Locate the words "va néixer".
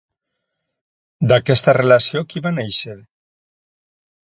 2.47-2.99